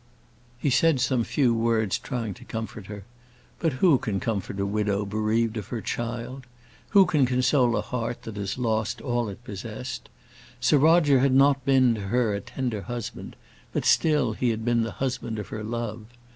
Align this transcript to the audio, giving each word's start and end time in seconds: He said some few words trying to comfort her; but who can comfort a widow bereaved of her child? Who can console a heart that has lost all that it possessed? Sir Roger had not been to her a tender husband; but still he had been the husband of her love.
He 0.57 0.71
said 0.71 0.99
some 0.99 1.23
few 1.23 1.53
words 1.53 1.99
trying 1.99 2.33
to 2.33 2.43
comfort 2.43 2.87
her; 2.87 3.03
but 3.59 3.73
who 3.73 3.99
can 3.99 4.19
comfort 4.19 4.59
a 4.59 4.65
widow 4.65 5.05
bereaved 5.05 5.57
of 5.57 5.67
her 5.67 5.79
child? 5.79 6.47
Who 6.89 7.05
can 7.05 7.23
console 7.27 7.77
a 7.77 7.81
heart 7.81 8.23
that 8.23 8.35
has 8.35 8.57
lost 8.57 8.99
all 8.99 9.25
that 9.25 9.33
it 9.33 9.43
possessed? 9.43 10.09
Sir 10.59 10.79
Roger 10.79 11.19
had 11.19 11.33
not 11.33 11.63
been 11.65 11.93
to 11.93 12.01
her 12.07 12.33
a 12.33 12.41
tender 12.41 12.81
husband; 12.81 13.35
but 13.73 13.85
still 13.85 14.33
he 14.33 14.49
had 14.49 14.65
been 14.65 14.81
the 14.81 14.93
husband 14.93 15.37
of 15.37 15.49
her 15.49 15.63
love. 15.63 16.07